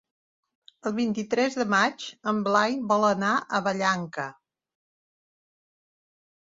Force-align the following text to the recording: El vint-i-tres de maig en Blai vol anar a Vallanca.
El 0.89 0.95
vint-i-tres 0.99 1.57
de 1.59 1.65
maig 1.73 2.07
en 2.33 2.41
Blai 2.49 2.79
vol 2.93 3.07
anar 3.11 3.35
a 3.37 3.63
Vallanca. 3.69 4.29